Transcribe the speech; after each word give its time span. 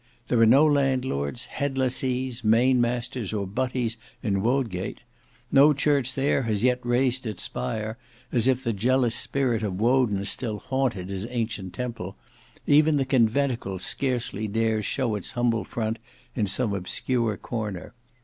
There 0.29 0.39
are 0.39 0.47
no 0.47 0.65
landlords, 0.65 1.45
head 1.45 1.77
lessees, 1.77 2.43
main 2.43 2.81
masters, 2.81 3.31
or 3.33 3.45
butties 3.45 3.97
in 4.23 4.41
Wodgate. 4.41 5.01
No 5.51 5.73
church 5.75 6.15
there 6.15 6.41
has 6.41 6.63
yet 6.63 6.83
raised 6.83 7.27
its 7.27 7.43
spire; 7.43 7.99
and 8.31 8.37
as 8.39 8.47
if 8.47 8.63
the 8.63 8.73
jealous 8.73 9.13
spirit 9.13 9.61
of 9.61 9.79
Woden 9.79 10.25
still 10.25 10.57
haunted 10.57 11.09
his 11.09 11.27
ancient 11.29 11.75
temple, 11.75 12.15
even 12.65 12.97
the 12.97 13.05
conventicle 13.05 13.77
scarcely 13.77 14.47
dares 14.47 14.87
show 14.87 15.13
its 15.13 15.33
humble 15.33 15.63
front 15.63 15.99
in 16.35 16.47
some 16.47 16.73
obscure 16.73 17.37
corner. 17.37 17.93